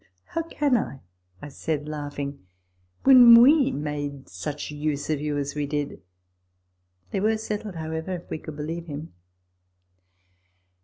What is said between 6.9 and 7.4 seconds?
They were